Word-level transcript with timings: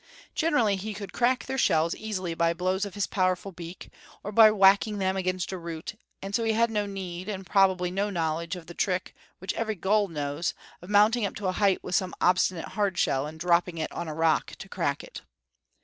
Generally 0.33 0.77
he 0.77 0.95
could 0.95 1.13
crack 1.13 1.45
their 1.45 1.59
shells 1.59 1.93
easily 1.93 2.33
by 2.33 2.53
blows 2.55 2.85
of 2.85 2.95
his 2.95 3.05
powerful 3.05 3.51
beak, 3.51 3.91
or 4.23 4.31
by 4.31 4.49
whacking 4.49 4.97
them 4.97 5.15
against 5.15 5.51
a 5.51 5.59
root; 5.59 5.93
and 6.23 6.33
so 6.33 6.43
he 6.43 6.53
had 6.53 6.71
no 6.71 6.87
need 6.87 7.29
(and 7.29 7.45
probably 7.45 7.91
no 7.91 8.09
knowledge) 8.09 8.55
of 8.55 8.65
the 8.65 8.73
trick, 8.73 9.13
which 9.37 9.53
every 9.53 9.75
gull 9.75 10.07
knows, 10.07 10.55
of 10.81 10.89
mounting 10.89 11.23
up 11.23 11.35
to 11.35 11.45
a 11.45 11.51
height 11.51 11.83
with 11.83 11.93
some 11.93 12.15
obstinate 12.19 12.69
hardshell 12.69 13.27
and 13.27 13.39
dropping 13.39 13.77
it 13.77 13.91
on 13.91 14.07
a 14.07 14.13
rock 14.15 14.47
to 14.57 14.67
crack 14.67 15.03
it. 15.03 15.21